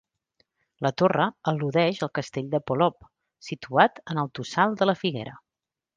La 0.85 0.91
torre 1.01 1.27
al·ludeix 1.51 2.01
al 2.07 2.11
castell 2.19 2.49
de 2.55 2.61
Polop, 2.71 3.07
situat 3.49 4.03
en 4.15 4.23
el 4.23 4.33
Tossal 4.41 4.75
de 4.81 4.89
la 4.93 4.97
Figuera. 5.03 5.37